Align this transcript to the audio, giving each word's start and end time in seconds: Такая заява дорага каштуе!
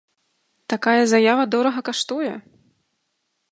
Такая 0.73 1.03
заява 1.11 1.45
дорага 1.57 1.81
каштуе! 1.89 2.33